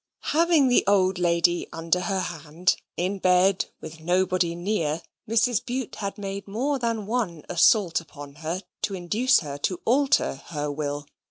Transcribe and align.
Having 0.33 0.69
the 0.69 0.83
old 0.87 1.19
lady 1.19 1.67
under 1.71 1.99
her 2.01 2.21
hand: 2.21 2.75
in 2.97 3.19
bed: 3.19 3.65
with 3.81 3.99
nobody 3.99 4.55
near, 4.55 5.03
Mrs. 5.29 5.63
Bute 5.63 5.97
had 5.97 6.17
made 6.17 6.47
more 6.47 6.79
than 6.79 7.05
one 7.05 7.43
assault 7.47 8.01
upon 8.01 8.33
her, 8.41 8.63
to 8.81 8.95
induce 8.95 9.41
her 9.41 9.59
to 9.59 9.79
alter 9.85 10.41
her 10.47 10.71
will. 10.71 11.05